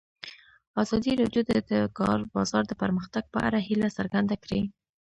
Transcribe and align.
ازادي 0.81 1.11
راډیو 1.21 1.41
د 1.49 1.51
د 1.71 1.73
کار 1.99 2.19
بازار 2.33 2.63
د 2.67 2.73
پرمختګ 2.81 3.23
په 3.33 3.39
اړه 3.47 3.59
هیله 3.67 3.87
څرګنده 3.97 4.35
کړې. 4.43 4.61